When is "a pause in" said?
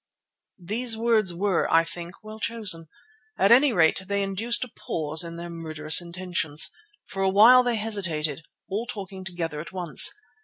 4.63-5.35